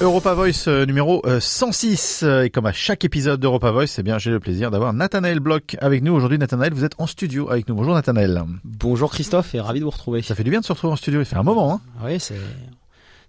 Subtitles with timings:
[0.00, 4.02] Europa Voice euh, numéro euh, 106 Euh, et comme à chaque épisode d'Europa Voice, eh
[4.02, 6.38] bien j'ai le plaisir d'avoir Nathanaël Bloch avec nous aujourd'hui.
[6.38, 7.74] Nathanaël, vous êtes en studio avec nous.
[7.74, 8.42] Bonjour Nathanaël.
[8.64, 10.22] Bonjour Christophe et ravi de vous retrouver.
[10.22, 11.20] Ça fait du bien de se retrouver en studio.
[11.20, 11.74] Il fait un moment.
[11.74, 12.34] Hein Oui, c'est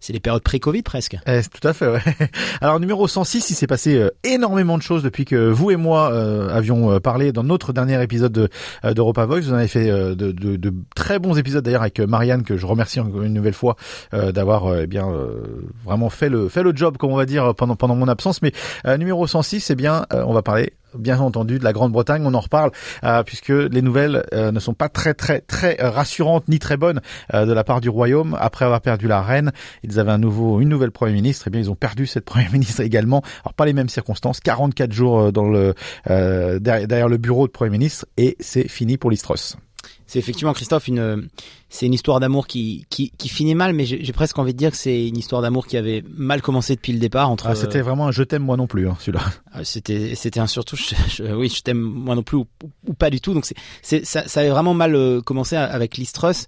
[0.02, 1.16] c'est les périodes pré-Covid presque.
[1.28, 1.88] Eh, tout à fait.
[1.88, 2.02] Ouais.
[2.62, 6.12] Alors numéro 106, il s'est passé euh, énormément de choses depuis que vous et moi
[6.12, 8.50] euh, avions euh, parlé dans notre dernier épisode de
[8.84, 9.42] euh, d'Europa Voice.
[9.42, 12.66] Vous en avez fait de, de- de très bons épisodes d'ailleurs avec Marianne que je
[12.66, 13.76] remercie encore une nouvelle fois
[14.12, 15.08] d'avoir eh bien
[15.86, 18.42] vraiment fait le fait le job comme on va dire pendant pendant mon absence.
[18.42, 18.52] Mais
[18.98, 22.72] numéro 106, eh bien on va parler bien entendu de la Grande-Bretagne, on en reparle
[23.04, 26.78] euh, puisque les nouvelles euh, ne sont pas très très très euh, rassurantes ni très
[26.78, 27.02] bonnes
[27.34, 29.52] de la part du royaume après avoir perdu la reine.
[29.84, 32.52] Ils avaient un nouveau une nouvelle premier ministre, et bien ils ont perdu cette première
[32.52, 33.22] ministre également.
[33.44, 35.74] Alors pas les mêmes circonstances, 44 jours derrière,
[36.60, 39.58] derrière le bureau de premier ministre et c'est fini pour l'Istros.
[40.12, 41.30] C'est effectivement Christophe une
[41.70, 44.72] c'est une histoire d'amour qui, qui qui finit mal, mais j'ai presque envie de dire
[44.72, 47.48] que c'est une histoire d'amour qui avait mal commencé depuis le départ entre.
[47.48, 49.22] Ah, c'était vraiment un je t'aime moi non plus hein, celui-là.
[49.56, 52.46] euh, c'était c'était un surtout je- je- oui je t'aime moi non plus ou,
[52.88, 53.46] ou pas du tout donc
[53.82, 56.48] c'est ça, ça avait vraiment mal euh, commencé avec Listrus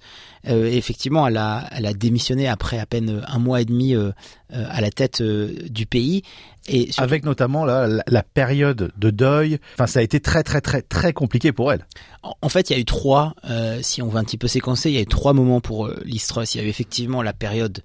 [0.50, 3.96] euh, et effectivement elle a elle a démissionné après à peine un mois et demi
[3.96, 4.12] euh,
[4.54, 6.24] euh, à la tête euh, du pays
[6.68, 9.60] et surtout- Avec notamment la, la, la période de deuil.
[9.76, 11.86] Enfin ça a été très très très très compliqué pour elle.
[12.24, 14.48] En en fait, il y a eu trois, euh, si on veut un petit peu
[14.48, 16.56] séquencer, il y a eu trois moments pour euh, Listrus.
[16.56, 17.82] Il y a eu effectivement la période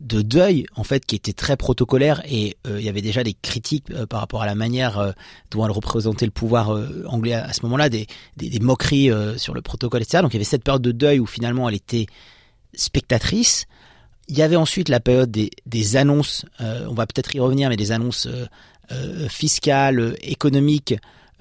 [0.00, 3.34] de deuil, en fait, qui était très protocolaire, et euh, il y avait déjà des
[3.34, 5.12] critiques euh, par rapport à la manière euh,
[5.52, 9.54] dont elle représentait le pouvoir anglais à, à ce moment-là, des, des, des moqueries sur
[9.54, 10.22] le protocole, etc.
[10.22, 12.06] Donc il y avait cette période de deuil où finalement elle était
[12.74, 13.66] spectatrice.
[14.28, 17.68] Il y avait ensuite la période des, des annonces, euh, on va peut-être y revenir,
[17.68, 18.46] mais des annonces euh,
[18.92, 20.94] euh, fiscales, économiques,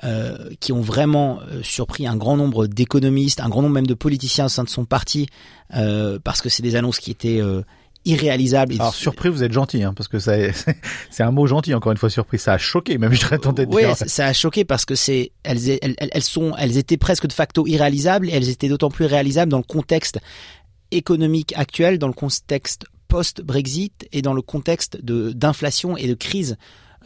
[0.04, 3.94] euh, qui ont vraiment euh, surpris un grand nombre d'économistes, un grand nombre même de
[3.94, 5.28] politiciens au sein de son parti,
[5.76, 7.62] euh, parce que c'est des annonces qui étaient euh,
[8.04, 8.74] irréalisables.
[8.74, 10.34] Et- Alors surpris, vous êtes gentil, hein, parce que ça,
[11.12, 11.74] c'est un mot gentil.
[11.76, 12.98] Encore une fois, surpris, ça a choqué.
[12.98, 13.96] Même je serais tenté de Oui, dire.
[13.96, 17.28] ça ça a choqué parce que c'est elles, elles, elles- elles sont elles étaient presque
[17.28, 20.20] de facto irréalisables et elles étaient d'autant plus réalisables dans le contexte
[20.92, 26.58] économique actuel, dans le contexte post-Brexit et dans le contexte d'inflation et de crise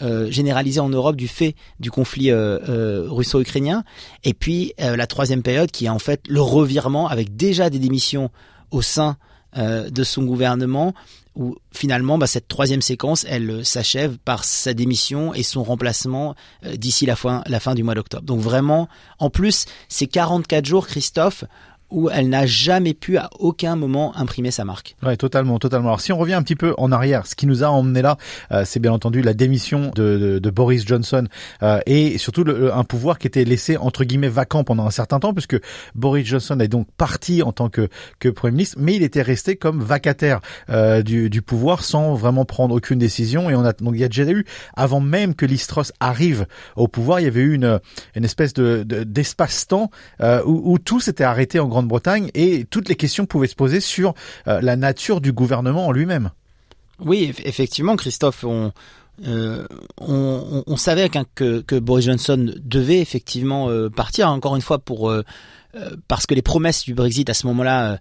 [0.01, 3.83] euh, généralisée en Europe du fait du conflit euh, euh, russo-ukrainien.
[4.23, 7.79] Et puis euh, la troisième période qui est en fait le revirement avec déjà des
[7.79, 8.29] démissions
[8.71, 9.17] au sein
[9.57, 10.93] euh, de son gouvernement
[11.35, 16.35] où finalement bah, cette troisième séquence elle s'achève par sa démission et son remplacement
[16.77, 18.23] d'ici la fin, la fin du mois d'octobre.
[18.23, 18.87] Donc vraiment,
[19.19, 21.43] en plus, c'est 44 jours, Christophe,
[21.91, 24.95] où elle n'a jamais pu à aucun moment imprimer sa marque.
[25.03, 25.89] Ouais, totalement, totalement.
[25.89, 28.17] Alors si on revient un petit peu en arrière, ce qui nous a emmené là,
[28.51, 31.27] euh, c'est bien entendu la démission de, Boris Johnson
[31.63, 35.33] euh, et surtout un pouvoir qui était laissé entre guillemets vacant pendant un certain temps,
[35.33, 35.57] puisque
[35.95, 37.89] Boris Johnson est donc parti en tant que,
[38.35, 42.99] premier ministre, mais il était resté comme vacataire euh, du, pouvoir sans vraiment prendre aucune
[42.99, 43.49] décision.
[43.49, 46.87] Et on a donc il y a déjà eu, avant même que Listros arrive au
[46.87, 47.79] pouvoir, il y avait eu une,
[48.15, 49.89] espèce de de- d'espace-temps
[50.45, 54.13] où, tout s'était arrêté en Grande-Bretagne et toutes les questions pouvaient se poser sur
[54.47, 56.31] euh, la nature du gouvernement en lui-même.
[56.99, 58.71] Oui, eff- effectivement, Christophe, on,
[59.27, 59.65] euh,
[60.77, 65.13] savait que, que Boris Johnson devait effectivement euh, partir, encore une fois, pour
[66.07, 67.99] parce que les promesses du Brexit à ce moment-là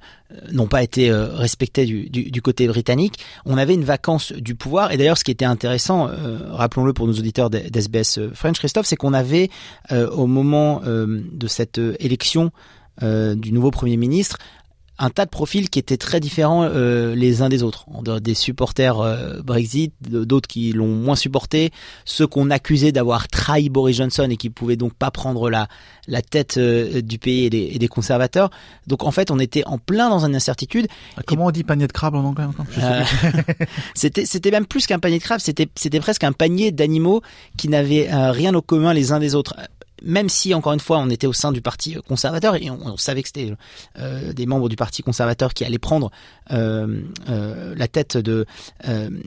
[0.53, 3.19] n'ont pas été respectées du, du, côté britannique.
[3.47, 4.93] On avait une vacance du pouvoir.
[4.93, 6.09] Et d'ailleurs, ce qui était intéressant,
[6.51, 9.51] rappelons-le pour nos auditeurs d'SBS French, Christophe, c'est qu'on avait
[9.91, 12.53] au moment de cette élection
[13.03, 14.39] euh, du nouveau Premier ministre
[14.99, 17.87] un tas de profils qui étaient très différents euh, les uns des autres.
[18.21, 21.71] Des supporters euh, Brexit, d'autres qui l'ont moins supporté,
[22.05, 25.67] ceux qu'on accusait d'avoir trahi Boris Johnson et qui pouvaient donc pas prendre la,
[26.07, 28.51] la tête euh, du pays et des, et des conservateurs.
[28.87, 30.87] Donc en fait, on était en plein dans une incertitude.
[31.27, 32.67] Comment on dit panier de crabe en anglais encore?
[33.95, 37.23] C'était c'était même plus qu'un panier de crabes, c'était c'était presque un panier d'animaux
[37.57, 39.55] qui n'avaient rien au commun les uns des autres.
[40.05, 43.23] Même si encore une fois on était au sein du parti conservateur et on, savait
[43.23, 43.53] que c'était
[43.99, 46.11] euh, des membres du parti conservateur qui allaient prendre
[46.53, 48.45] euh, euh, la tête euh,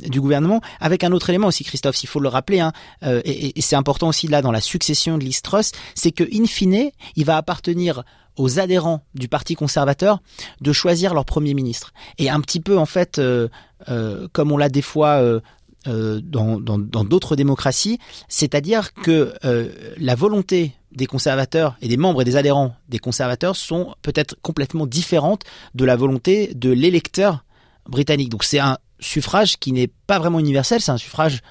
[0.08, 2.72] du gouvernement, avec un autre élément aussi, Christophe, s'il faut le rappeler, hein,
[3.04, 6.92] euh, et, c'est important aussi là dans la succession de Listrus, c'est que in fine,
[7.16, 8.04] il va appartenir
[8.38, 10.20] aux adhérents du Parti conservateur
[10.62, 11.94] de choisir leur premier ministre.
[12.18, 13.48] Et un petit peu en fait, euh,
[13.90, 15.40] euh, comme on l'a des fois euh,
[15.88, 16.70] euh, dans
[17.04, 22.76] d'autres démocraties, c'est-à-dire que euh, la volonté des conservateurs et des membres et des adhérents
[22.90, 25.44] des conservateurs sont peut-être complètement différentes
[25.76, 27.44] de la volonté de l'électeur
[27.88, 28.30] britannique.
[28.30, 31.42] Donc c'est un suffrage qui n'est pas vraiment universel, c'est un suffrage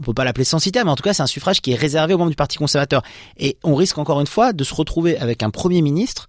[0.00, 2.14] on peut pas l'appeler censitaire, mais en tout cas, c'est un suffrage qui est réservé
[2.14, 3.02] aux membres du Parti conservateur.
[3.36, 6.28] Et on risque encore une fois de se retrouver avec un Premier ministre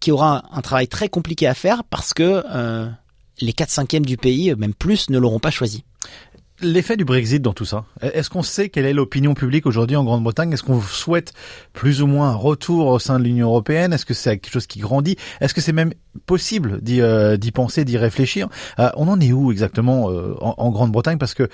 [0.00, 2.88] qui aura un, travail très compliqué à faire parce que euh,
[3.40, 5.84] les 4 cinquièmes du pays, même plus, ne l'auront pas choisi.
[6.60, 10.02] L'effet du Brexit dans tout ça, est-ce qu'on sait quelle est l'opinion publique aujourd'hui en
[10.02, 10.52] Grande-Bretagne?
[10.52, 11.32] Est-ce qu'on souhaite
[11.72, 13.92] plus ou moins un retour au sein de l'Union européenne?
[13.92, 15.16] Est-ce que c'est quelque chose qui grandit?
[15.40, 15.92] Est-ce que c'est même
[16.26, 18.48] possible d'y euh, penser, d'y réfléchir?
[18.80, 21.18] Euh, On en est où exactement euh, en, Grande-Bretagne?
[21.18, 21.48] Parce que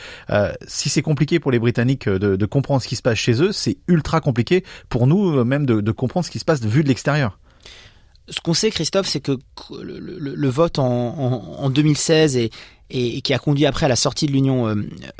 [0.67, 3.77] si c'est compliqué pour les Britanniques de, comprendre ce qui se passe chez eux, c'est
[3.89, 7.39] ultra compliqué pour nous même de, de comprendre ce qui se passe vu de l'extérieur
[8.29, 9.39] ce qu'on sait, Christophe, c'est que
[9.71, 12.51] le, vote en, 2016 et,
[12.91, 14.77] et, qui a conduit après à la sortie de l'Union euh,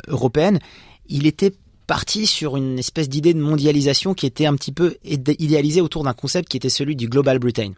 [0.07, 0.59] européenne,
[1.07, 1.53] il était
[1.85, 6.13] parti sur une espèce d'idée de mondialisation qui était un petit peu idéalisée autour d'un
[6.13, 7.73] concept qui était celui du Global Britain.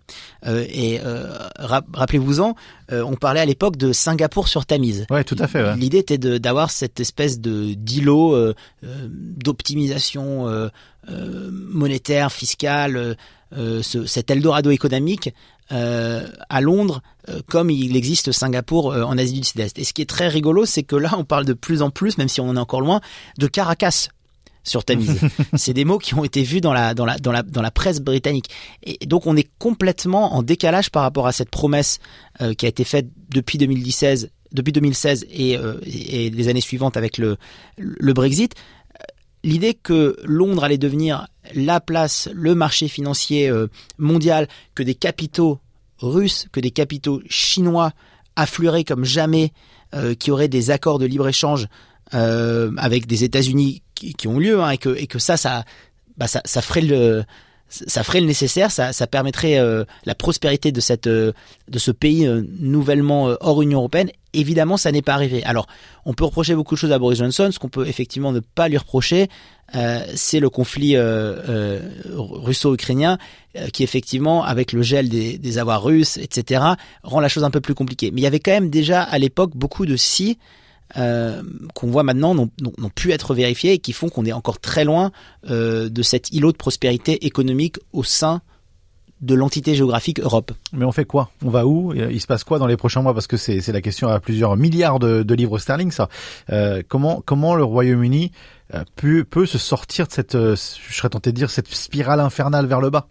[0.45, 2.55] Euh, et euh, rappelez-vous-en,
[2.89, 5.07] on parlait à l'époque de Singapour sur Tamise.
[5.09, 5.75] Ouais, tout à fait.
[5.75, 10.69] L'idée était d'avoir cette espèce de d'îlot d'optimisation
[11.09, 13.17] monétaire, fiscale,
[13.53, 15.33] euh, ce, cet Eldorado économique
[15.71, 19.79] euh, à Londres, euh, comme il existe Singapour en Asie du Sud-Est.
[19.79, 22.17] Et ce qui est très rigolo, c'est que là, on parle de plus en plus,
[22.17, 22.99] même si on en est encore loin,
[23.37, 24.09] de Caracas
[24.63, 25.21] sur Tamise.
[25.55, 27.71] c'est des mots qui ont été vus dans la, dans la, dans la, dans la
[27.71, 28.49] presse britannique.
[28.83, 31.99] Et donc on est complètement en décalage par rapport à cette promesse
[32.57, 37.37] qui a été faite depuis 2016 depuis 2016 et, et les années suivantes avec le,
[37.77, 38.55] le Brexit,
[39.47, 43.67] l'idée que Londres allait devenir la place, le marché financier euh,
[43.97, 45.59] mondial, que des capitaux
[45.99, 47.93] russes, que des capitaux chinois
[48.35, 49.53] afflueraient comme jamais,
[49.95, 51.67] euh, qui auraient des accords de libre-échange
[52.13, 55.63] euh, avec des États-Unis qui, ont lieu, hein, et, que, ça, ça,
[56.17, 57.23] bah ça, ça ferait le
[57.69, 61.33] ça ferait le nécessaire, ça, permettrait euh, la prospérité de cette euh,
[61.67, 64.09] de ce pays euh, nouvellement hors Union européenne.
[64.33, 65.43] Évidemment, ça n'est pas arrivé.
[65.43, 65.67] Alors,
[66.05, 67.49] on peut reprocher beaucoup de choses à Boris Johnson.
[67.51, 69.29] Ce qu'on peut effectivement ne pas lui reprocher,
[70.13, 70.95] c'est le conflit
[72.15, 73.17] russo-ukrainien,
[73.73, 76.61] qui effectivement, avec le gel des avoirs russes, etc.,
[77.01, 78.11] rend la chose un peu plus compliquée.
[78.11, 80.37] Mais il y avait quand même déjà à l'époque beaucoup de si
[80.95, 81.43] euh,
[81.73, 82.49] qu'on voit maintenant n'ont
[82.95, 85.11] pu être vérifiés et qui font qu'on est encore très loin
[85.49, 88.41] euh, de cet îlot de prospérité économique au sein
[89.19, 90.51] de l'entité géographique Europe.
[90.73, 91.31] Mais on fait quoi?
[91.43, 91.91] On va où?
[91.93, 93.15] Il se passe quoi dans les prochains mois?
[93.15, 96.07] Parce que c'est la question à plusieurs milliards de, livres sterling, ça.
[96.51, 98.31] Euh, comment, comment le Royaume-Uni
[98.95, 100.55] peut, peut se sortir de cette, je
[100.93, 103.07] serais tenté de dire, cette spirale infernale vers le bas?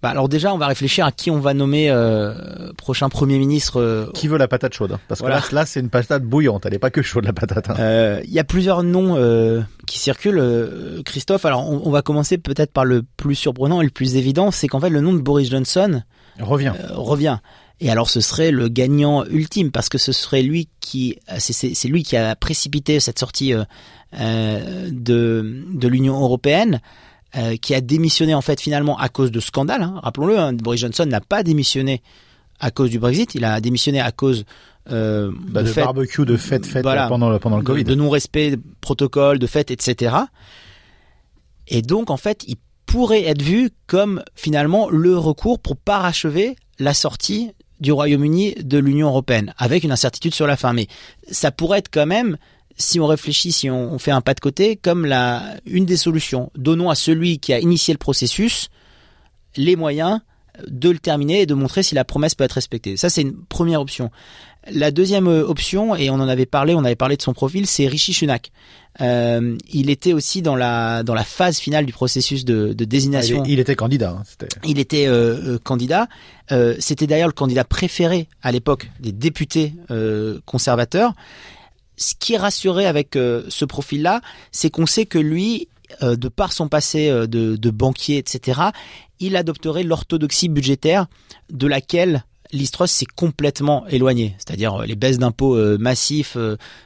[0.00, 3.80] Bah alors déjà, on va réfléchir à qui on va nommer euh, prochain Premier ministre.
[3.80, 6.66] Euh, qui veut la patate chaude hein Parce que là, là c'est une patate bouillante,
[6.66, 7.68] elle n'est pas que chaude la patate.
[7.70, 7.74] Hein.
[7.80, 11.44] Euh, il y a plusieurs noms euh, qui circulent, Christophe.
[11.44, 14.78] Alors on, va commencer peut-être par le plus surprenant et le plus évident, c'est qu'en
[14.78, 16.02] fait le nom de Boris Johnson
[16.38, 16.72] revient.
[16.90, 17.38] revient.
[17.80, 22.04] Et alors ce serait le gagnant ultime parce que ce serait lui qui, c'est lui
[22.04, 23.52] qui a précipité cette sortie
[24.12, 26.80] de de l'Union européenne.
[27.36, 29.82] Euh, qui a démissionné en fait finalement à cause de scandales.
[29.82, 30.00] Hein.
[30.02, 32.00] Rappelons-le, hein, Boris Johnson n'a pas démissionné
[32.58, 34.46] à cause du Brexit, il a démissionné à cause
[34.90, 39.38] euh, bah, de, barbecue, de fêtes pendant le pendant le Covid, de, non-respect de protocole,
[39.38, 40.16] de fêtes, etc.
[41.66, 46.94] Et donc en fait, il pourrait être vu comme finalement le recours pour parachever la
[46.94, 50.72] sortie du Royaume-Uni de l'Union européenne, avec une incertitude sur la fin.
[50.72, 50.86] Mais
[51.30, 52.38] ça pourrait être quand même
[52.78, 56.50] si on réfléchit, si on, fait un pas de côté, comme la, une des solutions.
[56.56, 58.68] Donnons à celui qui a initié le processus
[59.56, 60.20] les moyens
[60.66, 62.96] de le terminer et de montrer si la promesse peut être respectée.
[62.96, 64.10] Ça, c'est une première option.
[64.70, 67.86] La deuxième option, et on en avait parlé, on avait parlé de son profil, c'est
[67.86, 68.50] Rishi Sunak.
[69.00, 73.44] Euh, il était aussi dans la dans la phase finale du processus de, de désignation.
[73.46, 74.18] Il, était candidat.
[74.18, 76.08] Hein, il était euh, euh, candidat.
[76.50, 81.14] Euh, c'était d'ailleurs le candidat préféré à l'époque des députés euh, conservateurs
[81.98, 85.68] ce qui est rassuré avec euh, ce profil-là, c'est qu'on sait que lui,
[86.02, 88.60] euh, de par son passé euh, de, banquier, etc.,
[89.20, 91.06] il adopterait l'orthodoxie budgétaire
[91.50, 96.38] de laquelle l'Istros s'est complètement éloigné, c'est-à-dire les baisses d'impôts massifs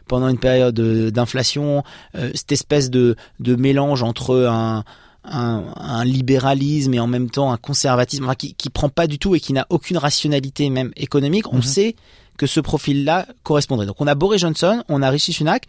[0.08, 4.82] pendant une période d'inflation, cette espèce de, mélange entre un,
[5.24, 9.40] un, libéralisme et en même temps un conservatisme qui, qui prend pas du tout et
[9.40, 11.52] qui n'a aucune rationalité même économique.
[11.52, 11.62] On mhm.
[11.62, 11.96] sait
[12.42, 13.86] que ce profil-là correspondrait.
[13.86, 15.68] Donc on a Boris Johnson, on a Rishi Sunak,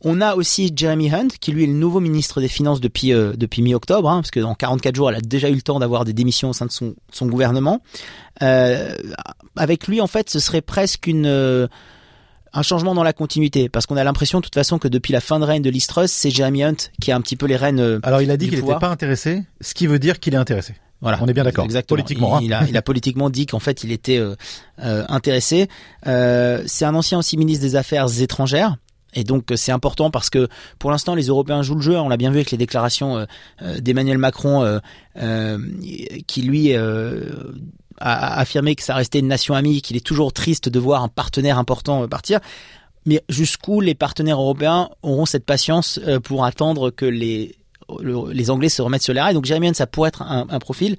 [0.00, 3.34] on a aussi Jeremy Hunt, qui lui est le nouveau ministre des Finances depuis euh,
[3.36, 6.06] depuis mi-octobre, hein, parce que dans 44 jours, elle a déjà eu le temps d'avoir
[6.06, 7.82] des démissions au sein de son, son gouvernement.
[8.40, 8.96] Euh,
[9.54, 11.66] avec lui, en fait, ce serait presque une euh,
[12.54, 15.20] un changement dans la continuité, parce qu'on a l'impression de toute façon que depuis la
[15.20, 18.00] fin de règne de Liz c'est Jeremy Hunt qui a un petit peu les rênes.
[18.02, 20.74] Alors il a dit qu'il n'était pas intéressé, ce qui veut dire qu'il est intéressé.
[21.00, 21.18] Voilà.
[21.22, 21.64] On est bien d'accord.
[21.64, 21.96] Exactement.
[21.96, 22.36] Politiquement.
[22.36, 22.40] hein.
[22.42, 24.34] Il, a, il a politiquement dit qu'en fait, il était euh,
[24.80, 25.68] euh, intéressé.
[26.06, 28.76] Euh, c'est un ancien aussi ministre des Affaires étrangères.
[29.14, 31.96] Et donc c'est important parce que pour l'instant les Européens jouent le jeu.
[31.98, 33.26] On l'a bien vu avec les déclarations
[33.80, 34.80] d'Emmanuel Macron,
[36.26, 40.78] qui lui a affirmé que ça restait une nation amie, qu'il est toujours triste de
[40.78, 42.38] voir un partenaire important partir.
[43.06, 47.56] Mais jusqu'où les partenaires européens auront cette patience pour attendre que les
[48.02, 49.34] le- les Anglais se remettent sur les rails.
[49.34, 50.96] Donc Jeremy Hunt, ça pourrait être un, profil.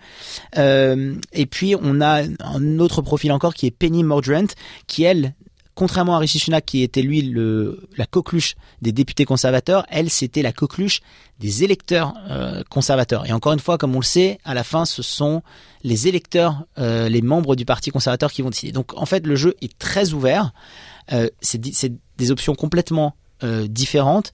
[0.58, 4.48] Euh, et puis on a un autre profil encore qui est Penny Mordaunt,
[4.88, 5.34] qui elle,
[5.76, 7.34] contrairement à Rishi Sunak, qui était lui
[7.98, 11.02] la coqueluche des députés conservateurs, elle c'était la coqueluche
[11.40, 13.26] des électeurs euh, conservateurs.
[13.26, 15.42] Et encore une fois, comme on le sait, à la fin, ce sont
[15.84, 18.72] les électeurs, euh, les membres du parti conservateur qui vont décider.
[18.72, 20.54] Donc en fait, le jeu est très ouvert.
[21.42, 21.60] C'est
[22.18, 24.32] des options complètement différentes.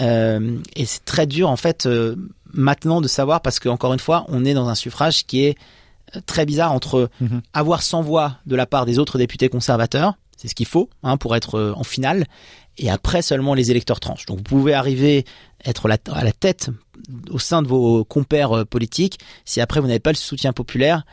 [0.00, 2.14] Euh, et c'est très dur en fait euh,
[2.52, 5.58] maintenant de savoir parce que encore une fois on est dans un suffrage qui est
[6.16, 7.42] euh, très bizarre entre Mhm.
[7.54, 11.16] avoir 100 voix de la part des autres députés conservateurs, c'est ce qu'il faut hein,
[11.16, 12.26] pour être en finale,
[12.78, 14.26] et après seulement les électeurs tranchent.
[14.26, 15.24] Donc vous pouvez arriver
[15.64, 16.70] être à la tête
[17.30, 21.04] au sein de vos compères politiques si après vous n'avez pas le soutien populaire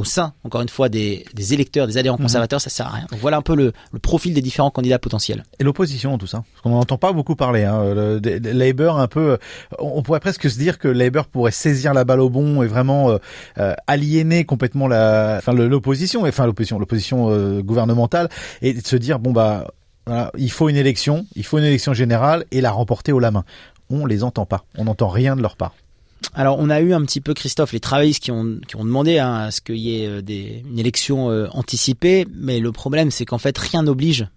[0.00, 2.24] au sein, encore une fois, des, des électeurs, des adhérents Mhm.
[2.24, 3.06] conservateurs, ça sert à rien.
[3.10, 5.44] Donc voilà un peu le, le profil des différents candidats potentiels.
[5.58, 6.42] Et l'opposition, tout ça.
[6.52, 7.64] Parce qu'on n'entend pas beaucoup parler.
[7.64, 7.94] Hein.
[7.94, 8.20] Le,
[8.52, 9.36] Labour, un peu, euh,
[9.78, 13.10] on pourrait presque se dire que Labour pourrait saisir la balle au bon et vraiment
[13.10, 13.18] euh,
[13.58, 18.28] euh, aliéner complètement la, enfin le- l'opposition, enfin l'opposition, l'opposition euh, gouvernementale,
[18.62, 19.66] et de se dire bon bah
[20.06, 23.30] voilà, il faut une élection, il faut une élection générale et la remporter haut la
[23.30, 23.44] main.
[23.90, 25.74] On les entend pas, on n'entend rien de leur part.
[26.34, 29.18] Alors, on a eu un petit peu, Christophe, les travaillistes qui ont, qui ont demandé
[29.18, 33.10] hein, à ce qu'il y ait euh, des, une élection euh, anticipée, mais le problème,
[33.10, 34.28] c'est qu'en fait, rien n'oblige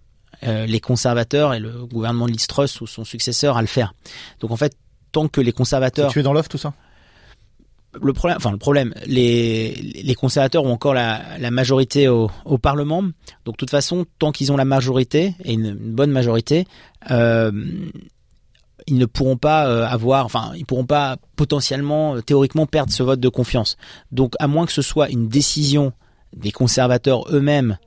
[0.44, 3.94] euh, les conservateurs et le gouvernement de Liz Truss ou son successeur à le faire.
[4.40, 4.75] Donc, en fait,
[5.12, 6.12] tant que les conservateurs...
[6.12, 6.74] Tu es dans l'offre tout ça?
[8.02, 12.58] Le problème, enfin, le problème, les, les conservateurs ont encore la, la majorité au, au
[12.58, 13.04] Parlement.
[13.46, 16.66] Donc, de toute façon, tant qu'ils ont la majorité, et une, une bonne majorité,
[17.12, 17.52] euh,
[18.88, 23.04] ils ne pourront pas euh, avoir, enfin, ils pourront pas potentiellement, euh, théoriquement, perdre ce
[23.04, 23.78] vote de confiance.
[24.12, 25.94] Donc, à moins que ce soit une décision
[26.36, 27.78] des conservateurs eux-mêmes,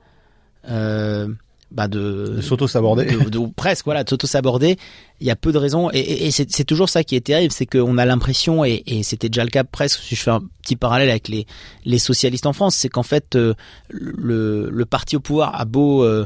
[0.68, 1.28] euh,
[1.72, 3.06] bah de, De s'auto-saborder.
[3.06, 4.76] de, de- presque voilà de s'auto-saborder
[5.20, 7.20] il y a peu de raisons et, et- et c'est c'est toujours ça qui est
[7.26, 10.30] terrible c'est qu'on a l'impression et, et c'était déjà le cas presque si je fais
[10.30, 11.44] un petit parallèle avec les
[11.84, 13.54] les socialistes en France c'est qu'en fait euh,
[13.90, 16.24] le, le parti au pouvoir a beau euh,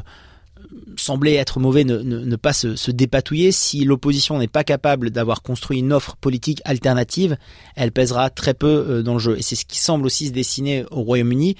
[0.97, 3.51] sembler être mauvais ne, ne, ne pas se, se dépatouiller.
[3.51, 7.37] Si l'opposition n'est pas capable d'avoir construit une offre politique alternative
[7.75, 9.37] elle pèsera très peu euh, dans le jeu.
[9.37, 11.55] Et c'est ce qui semble aussi se dessiner au Royaume-Uni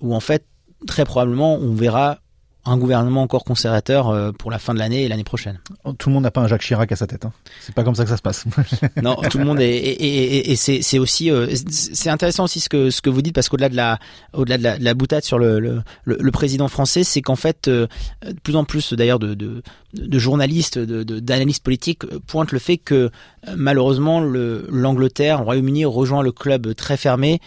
[0.00, 0.44] où en fait
[0.86, 2.18] très probablement on verra
[2.66, 5.58] un gouvernement encore conservateur euh, pour la fin de l'année et l'année prochaine.
[5.98, 7.24] Tout le monde n'a pas un Jacques Chirac à sa tête.
[7.24, 7.32] Hein.
[7.60, 8.44] C'est pas comme ça que ça se passe.
[9.02, 12.60] Non, tout le monde est et, et, et- et c'est aussi euh, c'est intéressant aussi
[12.60, 13.98] ce que ce que vous dites parce qu'au-delà de la
[14.32, 17.36] au-delà de la, de la boutade sur le le, le, le président français, c'est qu'en
[17.36, 17.86] fait euh,
[18.26, 19.62] de plus en plus d'ailleurs de, de
[19.94, 23.10] de journalistes, d'analystes politiques pointent le fait que
[23.56, 27.40] malheureusement le l'Angleterre, le Royaume-Uni rejoint le club très fermé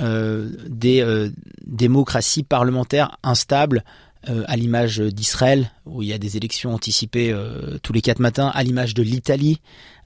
[0.00, 1.30] euh, des euh,
[1.64, 3.84] démocraties parlementaires instables
[4.28, 8.18] euh, à l'image d'Israël, où il y a des élections anticipées euh, tous les quatre
[8.20, 9.60] matins, à l'image de l'Italie,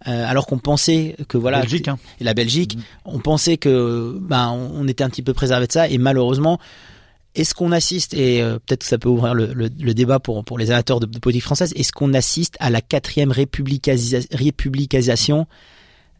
[0.07, 1.99] euh, alors qu'on pensait que voilà, Belgique, hein.
[2.21, 5.89] et la Belgique, on pensait que ben on était un petit peu préservé de ça,
[5.89, 6.59] et malheureusement,
[7.35, 10.59] est-ce qu'on assiste et peut-être que ça peut ouvrir le, le- le débat pour pour
[10.59, 15.47] les amateurs de, de politique française, est-ce qu'on assiste à la quatrième républicasi- républicanisation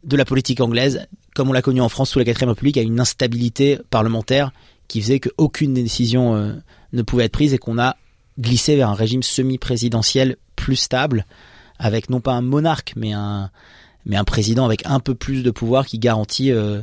[0.05, 2.83] de la politique anglaise, comme on l'a connu en France sous la quatrième république, à
[2.83, 4.53] une instabilité parlementaire
[4.89, 6.35] qui faisait qu'aucune décision
[6.93, 7.97] ne pouvait être prise et qu'on a
[8.39, 11.27] glissé vers un régime semi-présidentiel plus stable,
[11.79, 13.51] avec non pas un monarque, mais un,
[14.07, 16.81] mais un président avec un peu plus de pouvoir qui garantit euh,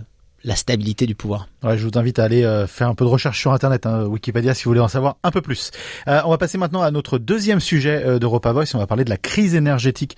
[0.47, 1.47] la stabilité du pouvoir.
[1.63, 4.53] Je vous invite à aller euh, faire un peu de recherche sur Internet, hein, Wikipédia,
[4.53, 5.71] si vous voulez en savoir un peu plus.
[6.07, 8.73] Euh, on va passer maintenant à notre deuxième sujet euh, d'Europa Voice.
[8.73, 10.15] On va parler de la crise énergétique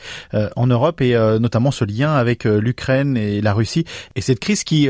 [0.55, 3.85] en Europe et notamment ce lien avec l'Ukraine et la Russie.
[4.15, 4.87] Et cette crise qui,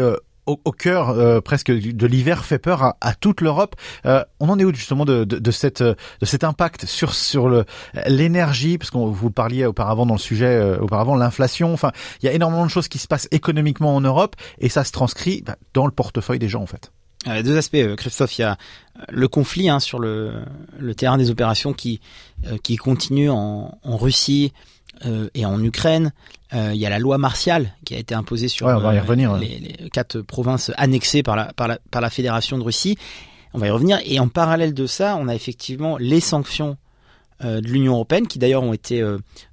[0.50, 3.75] au, cœur euh, presque de l'hiver, fait peur à, toute l'Europe.
[4.06, 7.65] Euh, on en est où justement de, de, cette, de cet impact sur sur
[8.08, 11.74] l'énergie, parce qu'on vous parliez auparavant dans le sujet, euh, auparavant l'inflation.
[11.74, 11.91] Enfin,
[12.22, 14.91] il y a énormément de choses qui se passent économiquement en Europe et ça se
[14.91, 16.91] transcrit bah, dans le portefeuille des gens en fait.
[17.44, 18.38] Deux aspects, Christophe.
[18.38, 18.58] Il y a
[19.10, 20.36] le conflit hein, sur le,
[20.77, 22.00] le terrain des opérations qui,
[22.63, 24.53] qui continue en Russie
[25.06, 26.12] euh, et en Ukraine.
[26.53, 28.96] Euh, il y a la loi martiale qui a été imposée sur Ouais, on va
[28.96, 29.39] y euh, revenir, ouais.
[29.39, 32.98] les, les quatre provinces annexées par la, par, la, par la Fédération de Russie.
[33.53, 34.00] On va y revenir.
[34.06, 36.77] Et en parallèle de ça, on a effectivement les sanctions
[37.41, 39.01] de l'Union européenne qui d'ailleurs ont été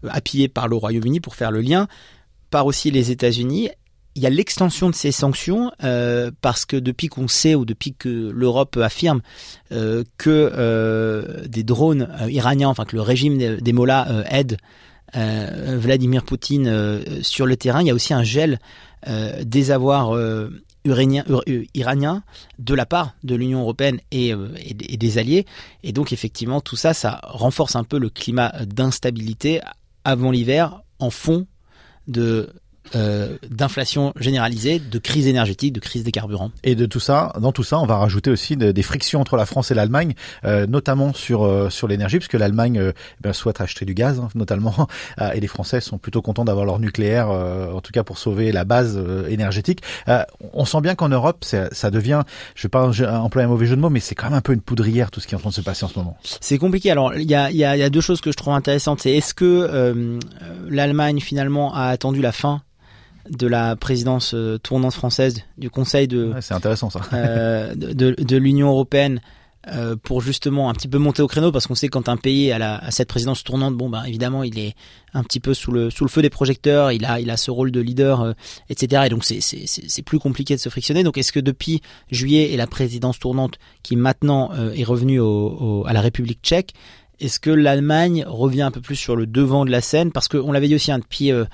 [0.09, 1.87] appuyées par le Royaume-Uni pour faire le lien,
[2.51, 3.71] par aussi les États-Unis
[4.17, 7.93] il y a l'extension de ces sanctions euh, parce que depuis qu'on sait ou depuis
[7.93, 9.21] que l'Europe affirme
[9.73, 14.57] euh, que euh, des drones iraniens, enfin que le régime des, des Mollahs aide
[15.15, 18.59] Vladimir Poutine euh, sur le terrain, il y a aussi un gel
[19.09, 20.51] euh, des avoirs euh,
[20.85, 22.23] iraniens
[22.59, 25.47] de la part de l'Union européenne euh, et des alliés.
[25.85, 29.61] Et donc effectivement, tout ça, ça renforce un peu le climat d'instabilité
[30.05, 31.47] avant l'hiver en fond
[32.09, 32.51] de
[32.95, 36.51] euh, d'inflation généralisée, de crise énergétique, de crise des carburants.
[36.65, 39.37] Et de tout ça, dans tout ça, on va rajouter aussi de- des frictions entre
[39.37, 40.15] la France et l'Allemagne,
[40.45, 44.87] euh, notamment sur euh, sur l'énergie, puisque l'Allemagne ben, souhaite acheter du gaz, hein, notamment,
[45.35, 48.65] et les Français sont plutôt contents d'avoir leur nucléaire, en tout cas pour sauver la
[48.65, 49.81] base énergétique.
[50.53, 52.23] On sent bien qu'en Europe, ça devient,
[52.55, 52.87] je vais pas
[53.21, 55.21] employer un mauvais jeu de mots, mais c'est quand même un peu une poudrière tout
[55.21, 56.17] ce qui est en train de se passer en ce moment.
[56.41, 56.91] C'est compliqué.
[56.91, 59.01] Alors, il y a, y, a, y a deux choses que je trouve intéressantes.
[59.03, 60.19] C'est est-ce que
[60.69, 62.63] l'Allemagne finalement a attendu la fin
[63.31, 67.01] de la présidence euh, tournante française du Conseil de Ouais, c'est intéressant ça.
[67.13, 69.21] euh, de, de- de l'Union européenne
[69.69, 72.17] euh, pour justement un petit peu monter au créneau parce qu'on sait que quand un
[72.17, 74.75] pays a, la, a cette présidence tournante, bon ben évidemment il est
[75.13, 77.51] un petit peu sous le sous le feu des projecteurs, il a il a ce
[77.51, 78.33] rôle de leader, euh,
[78.71, 79.03] etc.
[79.07, 81.03] Et donc c'est c'est c'est c'est plus compliqué de se frictionner.
[81.03, 81.81] Donc est-ce que depuis
[82.13, 85.27] juillet et la présidence tournante qui maintenant euh, est revenue au,
[85.81, 86.73] au- à la République tchèque
[87.21, 90.13] est-ce que l'Allemagne revient un peu plus sur le devant de la scène?
[90.13, 91.45] Parce qu'on l'avait dit aussi hein, depuis, euh,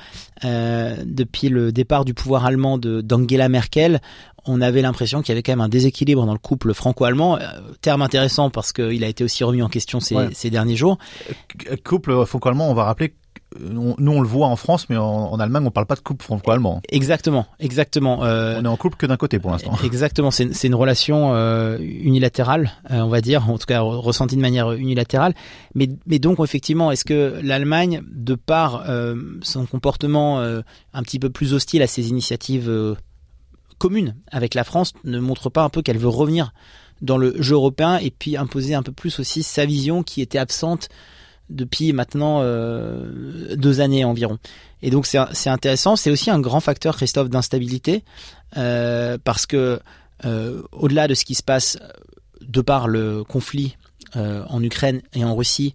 [0.45, 4.01] euh, depuis le départ du pouvoir allemand de- d'Angela Merkel,
[4.45, 7.39] on avait l'impression qu'il y avait quand même un déséquilibre dans le couple franco-allemand.
[7.39, 7.43] Euh,
[7.81, 10.29] terme intéressant parce qu'il a été aussi remis en question ces, Ouais.
[10.33, 10.99] ces derniers jours.
[11.85, 13.15] Couple franco-allemand, on va rappeler,
[13.61, 16.01] on- nous on le voit en France, mais en, en Allemagne on parle pas de
[16.01, 16.81] couple franco-allemand.
[16.91, 18.25] Exactement, exactement.
[18.25, 19.73] Euh, On est en couple que d'un côté pour l'instant.
[19.85, 24.37] Exactement, c'est une relation euh, unilatérale, euh, on va dire, en tout cas re- ressentie
[24.37, 25.35] de manière unilatérale.
[25.75, 30.61] Mais, mais donc effectivement, est-ce que l'Allemagne, de par euh, son comportement euh,
[30.95, 32.95] un petit peu plus hostile à ses initiatives euh,
[33.79, 36.53] communes avec la France, ne montre pas un peu qu'elle veut revenir
[37.01, 40.39] dans le jeu européen et puis imposer un peu plus aussi sa vision qui était
[40.39, 40.89] absente
[41.53, 44.39] depuis maintenant euh, deux années environ.
[44.83, 45.97] Et donc c'est intéressant.
[45.97, 48.03] C'est aussi un grand facteur, Christophe, d'instabilité
[48.57, 49.81] euh, parce que
[50.25, 51.79] euh, au-delà de ce qui se passe
[52.41, 53.77] de par le conflit
[54.15, 55.75] en Ukraine et en Russie,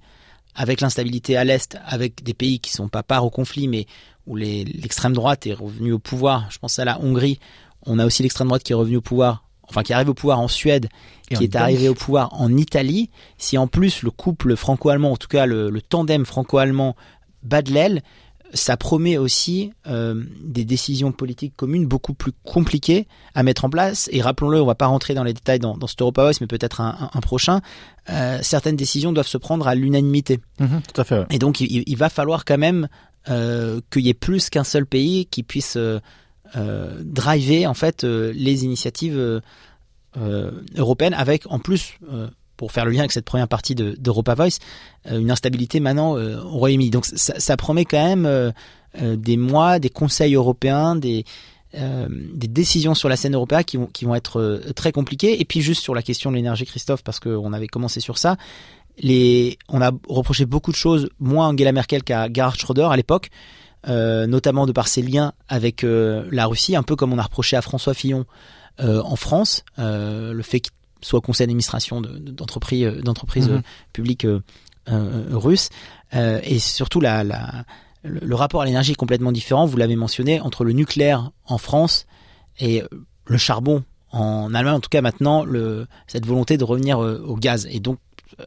[0.54, 3.88] avec l'instabilité à l'est, avec des pays qui sont pas part au conflit, mais
[4.28, 6.46] où l'extrême droite est revenue au pouvoir.
[6.52, 7.40] Je pense à la Hongrie.
[7.88, 10.40] On a aussi l'extrême droite qui est revenue au pouvoir, enfin qui arrive au pouvoir
[10.40, 10.88] en Suède,
[11.30, 11.64] Et en qui est Italie.
[11.64, 13.10] arrivé au pouvoir en Italie.
[13.38, 16.96] Si en plus le couple franco-allemand, en tout cas le, le tandem franco-allemand
[17.44, 18.02] bat de l'aile,
[18.54, 24.08] ça promet aussi euh, des décisions politiques communes beaucoup plus compliquées à mettre en place.
[24.14, 26.48] Et rappelons-le, on va pas rentrer dans les détails dans, dans cet Europa Voice, mais
[26.48, 27.60] peut-être un, un- un prochain.
[28.10, 30.40] euh, certaines décisions doivent se prendre à l'unanimité.
[30.62, 31.26] Mhm, tout à fait.
[31.30, 32.88] Et donc, il, il va falloir quand même
[33.28, 35.76] euh, qu'il y ait plus qu'un seul pays qui puisse
[37.04, 39.40] driver en fait euh, les initiatives euh,
[40.18, 43.96] euh, européennes, avec en plus, euh, pour faire le lien avec cette première partie de-
[44.00, 44.60] d'Europa Voice,
[45.12, 46.90] euh, une instabilité maintenant euh, au Royaume-Uni.
[46.90, 48.52] Donc, ça, promet quand même euh,
[49.02, 51.24] euh, des mois, des conseils européens, des
[51.76, 55.40] euh, décisions sur la scène européenne qui vont, qui vont être euh, très compliquées.
[55.40, 58.38] Et puis juste sur la question de l'énergie, Christophe, parce qu'on avait commencé sur ça,
[59.00, 63.30] les, on a reproché beaucoup de choses, moins Angela Merkel qu'à Gerhard Schröder à l'époque,
[63.88, 67.24] euh, notamment de par ses liens avec euh, la Russie, un peu comme on a
[67.24, 68.26] reproché à François Fillon
[68.80, 73.50] euh, en France, le fait qu'il soit conseil d'administration de- de- d'entreprises de, d'entreprises
[73.94, 74.26] publiques
[74.88, 75.70] russes,
[76.14, 77.66] et surtout la, la,
[78.04, 81.58] le, le rapport à l'énergie est complètement différent, vous l'avez mentionné, entre le nucléaire en
[81.58, 82.06] France
[82.60, 82.84] et
[83.26, 87.68] le charbon en Allemagne, en tout cas maintenant, le, cette volonté de revenir au gaz.
[87.70, 88.00] Et donc,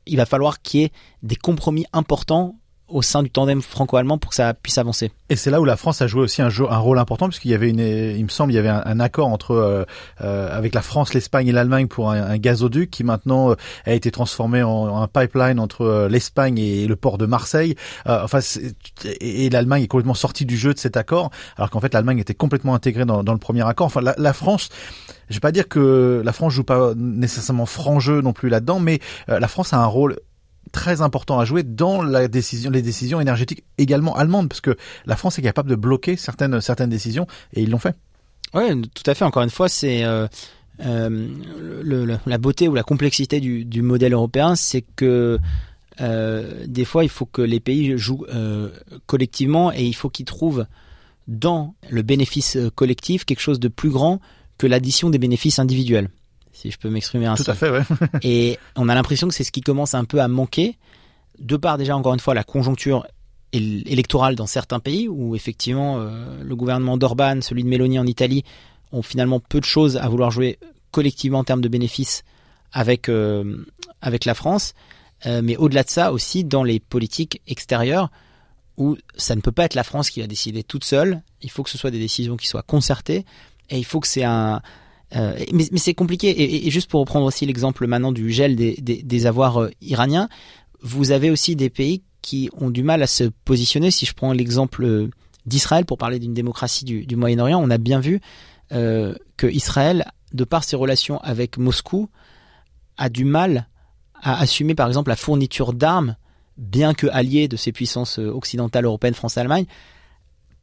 [0.07, 2.57] il va falloir qu'il y ait des compromis importants
[2.91, 5.11] au sein du tandem franco-allemand pour que ça puisse avancer.
[5.29, 7.71] Et c'est là où la France a joué aussi un, rôle important puisqu'il y avait
[7.71, 9.85] il me semble, il y avait un, accord entre euh,
[10.21, 13.55] euh, avec la France, l'Espagne et l'Allemagne pour un, gazoduc qui maintenant euh,
[13.87, 17.77] a été transformé en, un pipeline entre l'Espagne et le port de Marseille.
[18.07, 18.41] Enfin,
[19.21, 22.35] et, l'Allemagne est complètement sortie du jeu de cet accord, alors qu'en fait l'Allemagne était
[22.35, 23.87] complètement intégrée dans, le premier accord.
[23.87, 24.69] Enfin, la, France,
[25.29, 28.81] je vais pas dire que la France joue pas nécessairement franc jeu non plus là-dedans,
[28.81, 30.17] mais la France a un rôle
[30.73, 35.17] très important à jouer dans la décision, les décisions énergétiques également allemandes, parce que la
[35.17, 37.97] France est capable de bloquer certaines certaines décisions et ils l'ont fait.
[38.55, 39.25] Oui, tout à fait.
[39.25, 40.27] Encore une fois, c'est euh,
[40.85, 41.29] euh,
[42.27, 45.39] la beauté ou la complexité du, du modèle européen, c'est que
[46.01, 48.27] euh, des fois, il faut que les pays jouent
[49.07, 50.67] collectivement et il faut qu'ils trouvent
[51.29, 54.21] dans le bénéfice collectif quelque chose de plus grand
[54.59, 56.11] que l'addition des bénéfices individuels,
[56.53, 57.45] si je peux m'exprimer ainsi.
[57.45, 57.83] Tout à fait, ouais.
[58.23, 60.77] Et on a l'impression que c'est ce qui commence un peu à manquer,
[61.39, 63.07] de par déjà encore une fois la conjoncture
[63.53, 68.45] électorales dans certains pays où effectivement le gouvernement d'Orban, celui de Meloni en Italie,
[68.93, 70.59] ont finalement peu de choses à vouloir jouer
[70.93, 72.23] collectivement en termes de bénéfices
[72.73, 73.11] avec
[74.01, 74.75] avec la France.
[75.27, 78.11] mais au-delà de ça aussi dans les politiques extérieures
[78.81, 81.23] où ça ne peut pas être la France qui va décider toute seule.
[81.43, 83.27] Il faut que ce soit des décisions qui soient concertées
[83.69, 84.63] et il faut que c'est un
[85.17, 86.67] euh, mais, c'est compliqué.
[86.67, 90.29] Et, juste pour reprendre aussi l'exemple maintenant du gel des, avoirs euh, iraniens,
[90.83, 93.91] vous avez aussi des pays qui ont du mal à se positionner.
[93.91, 95.11] Si je prends l'exemple euh,
[95.47, 98.21] d'Israël pour parler d'une démocratie du, Moyen-Orient, on a bien vu
[98.71, 102.09] que Israël, de par ses relations avec Moscou,
[102.97, 103.67] a du mal
[104.15, 106.15] à assumer par exemple la fourniture d'armes
[106.57, 109.65] bien que allié de ces puissances occidentales européennes, France Allemagne,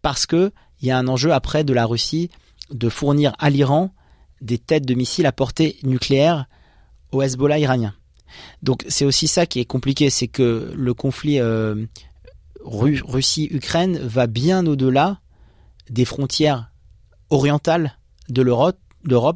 [0.02, 2.30] parce que il y a un enjeu après de la Russie
[2.72, 3.92] de fournir à l'Iran
[4.42, 6.46] des têtes de missiles à portée nucléaire
[7.12, 7.94] au Hezbollah iranien.
[8.62, 11.86] Donc c'est aussi ça qui est compliqué, c'est que le conflit euh,
[12.64, 15.20] Russie-Ukraine va bien au-delà
[15.90, 16.72] des frontières
[17.30, 17.98] orientales
[18.30, 18.78] de l'Europe,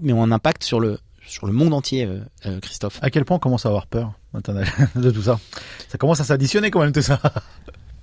[0.02, 2.06] mais ont un impact sur le sur le monde entier,
[2.46, 3.00] euh, Christophe.
[3.02, 4.14] À quel point on commence à avoir peur
[4.96, 5.40] de tout ça?
[5.88, 7.20] Ça commence à s'additionner quand même tout ça.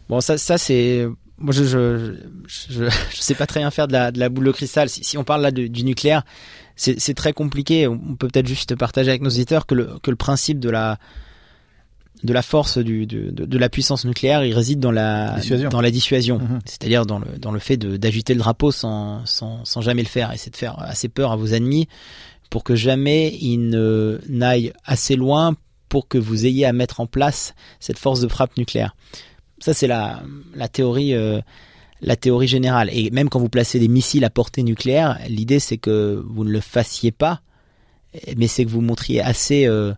[0.08, 1.06] Bon, ça, ça c'est
[1.36, 2.14] moi je, je
[2.46, 4.88] je, je sais pas très bien faire de la, de la boule de cristal.
[4.88, 6.22] Si, si on parle là du nucléaire,
[6.78, 7.88] c'est très compliqué.
[7.88, 10.98] On peut peut-être juste partager avec nos auditeurs que le que le principe de la
[12.24, 15.68] de la force du, de, de, la puissance nucléaire, il réside dans la dissuasion.
[15.68, 16.58] dans la dissuasion, mhm.
[16.64, 20.32] c'est-à-dire dans le dans le fait d'agiter le drapeau sans, sans sans jamais le faire,
[20.32, 21.88] et c'est de faire assez peur à vos ennemis
[22.50, 23.70] pour que jamais ils
[24.28, 25.54] n'aillent assez loin
[25.88, 28.94] pour que vous ayez à mettre en place cette force de frappe nucléaire.
[29.58, 30.22] Ça, c'est la,
[30.54, 31.14] la théorie.
[31.14, 31.40] Euh,
[32.00, 32.90] la théorie générale.
[32.92, 36.50] Et même quand vous placez des missiles à portée nucléaire, l'idée c'est que vous ne
[36.50, 37.42] le fassiez pas,
[38.36, 39.92] mais c'est que vous montriez assez euh,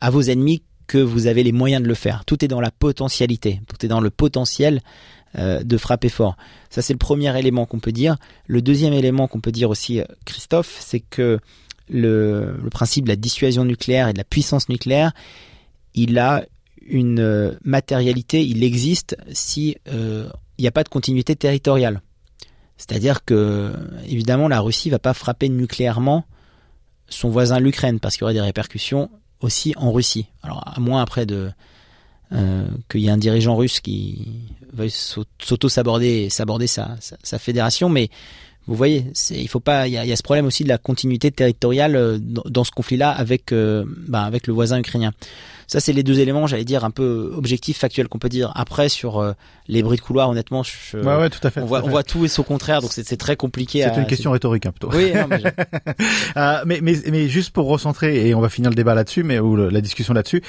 [0.00, 2.24] à vos ennemis que vous avez les moyens de le faire.
[2.24, 4.80] Tout est dans la potentialité, tout est dans le potentiel
[5.38, 6.36] euh, de frapper fort.
[6.70, 8.16] Ça c'est le premier élément qu'on peut dire.
[8.46, 11.38] Le deuxième élément qu'on peut dire aussi, Christophe, c'est que
[11.88, 15.12] le, principe de la dissuasion nucléaire et de la puissance nucléaire,
[15.94, 16.44] il a
[16.84, 20.28] une euh, matérialité, il existe si euh,
[20.62, 22.02] il n'y a pas de continuité territoriale.
[22.76, 23.72] C'est-à-dire que,
[24.06, 26.24] évidemment, la Russie va pas frapper nucléairement
[27.08, 30.26] son voisin l'Ukraine parce qu'il y aurait des répercussions aussi en Russie.
[30.40, 31.50] Alors, à moins après de
[32.30, 38.08] euh, qu'il y ait un dirigeant russe qui veuille s'auto-saborder saborder sa, sa, fédération, mais
[38.68, 41.96] vous voyez, il faut pas, il y a, ce problème aussi de la continuité territoriale
[41.96, 45.12] euh, dans, ce conflit-là avec, euh, bah, avec le voisin ukrainien.
[45.66, 48.52] Ça, c'est les deux éléments, j'allais dire, un peu objectifs, factuels qu'on peut dire.
[48.54, 49.32] Après, sur euh,
[49.66, 52.04] les bruits de couloir, honnêtement, je, ouais, ouais, tout à fait, on, voit, on voit
[52.04, 53.88] tout et son contraire, donc c'est très compliqué.
[53.92, 54.94] C'est une question rhétorique, hein, plutôt.
[54.94, 55.42] Oui, non, mais,
[56.66, 59.56] mais, mais, mais, juste pour recentrer, et on va finir le débat là-dessus, mais ou
[59.56, 60.42] la discussion là-dessus,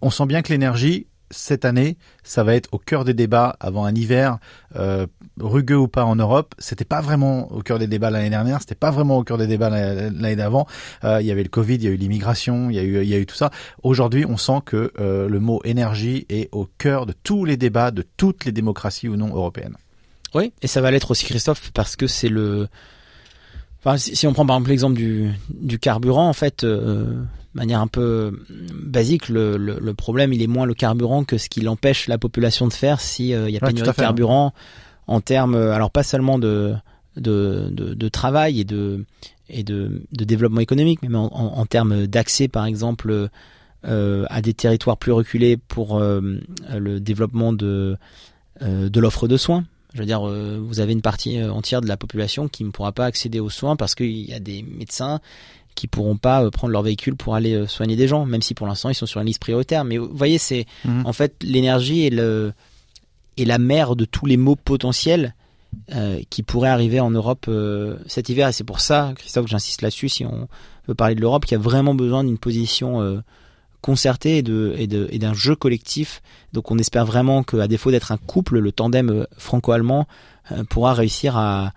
[0.00, 3.84] on sent bien que l'énergie cette année, ça va être au cœur des débats avant
[3.84, 4.38] un hiver
[4.76, 5.06] euh,
[5.38, 6.54] rugueux ou pas en Europe.
[6.58, 9.46] C'était pas vraiment au cœur des débats l'année dernière, c'était pas vraiment au cœur des
[9.46, 10.66] débats l'année d'avant.
[11.04, 13.26] Euh, il y avait le Covid, il y a eu l'immigration, il y a eu,
[13.26, 13.50] tout ça.
[13.82, 17.90] Aujourd'hui, on sent que euh, le mot énergie est au cœur de tous les débats
[17.90, 19.76] de toutes les démocraties ou non européennes.
[20.34, 22.68] Oui, et ça va l'être aussi Christophe parce que c'est le
[23.86, 24.98] Enfin, si, on prend par exemple l'exemple
[25.50, 26.64] du, carburant, en fait,
[27.54, 31.60] manière un peu basique, le, le, problème, il est moins le carburant que ce qui
[31.60, 34.52] l'empêche la population de faire s'il euh, y a pas de carburant
[35.06, 36.74] en termes, euh, alors pas seulement de,
[37.16, 39.04] de, de, de, travail et de,
[39.48, 43.28] et de, de développement économique, mais en, en, termes d'accès, par exemple,
[43.84, 46.20] euh, à des territoires plus reculés pour euh,
[46.74, 47.96] le développement de,
[48.60, 49.64] de l'offre de soins.
[49.92, 53.04] Je veux dire, vous avez une partie entière de la population qui ne pourra pas
[53.04, 55.20] accéder aux soins parce qu'il y a des médecins
[55.74, 58.54] qui pourront pas euh, prendre leur véhicule pour aller euh, soigner des gens, même si
[58.54, 59.84] pour l'instant ils sont sur une liste prioritaire.
[59.84, 61.06] Mais vous voyez, c'est mhm.
[61.06, 62.52] en fait l'énergie est le
[63.36, 65.34] est la mère de tous les maux potentiels
[65.92, 67.50] euh, qui pourraient arriver en Europe
[68.06, 68.48] cet hiver.
[68.48, 70.48] Et c'est pour ça, Christophe, que j'insiste là-dessus, si on
[70.86, 73.22] veut parler de l'Europe, qui a vraiment besoin d'une position
[73.80, 76.22] concertée et de et de et d'un jeu collectif.
[76.52, 80.06] Donc on espère vraiment qu'à défaut d'être un couple, le tandem franco-allemand
[80.68, 81.72] pourra réussir à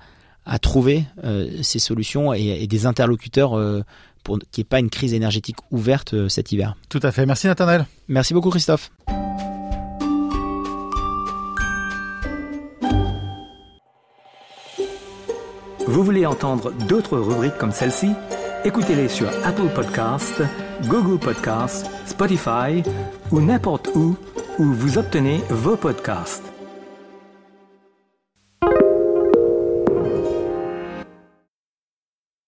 [0.48, 3.84] à trouver euh, ces solutions et, des interlocuteurs euh,
[4.24, 6.76] pour qu'il n'y ait pas une crise énergétique ouverte euh, cet hiver.
[6.90, 7.26] Tout à fait.
[7.26, 7.86] Merci Nathanaël.
[8.08, 8.92] Merci beaucoup Christophe.
[15.86, 18.10] Vous voulez entendre d'autres rubriques comme celle-ci?
[18.66, 20.42] Écoutez-les sur Apple Podcasts,
[20.88, 22.84] Google Podcasts, Spotify
[23.32, 24.18] ou n'importe où
[24.60, 26.57] où vous obtenez vos podcasts.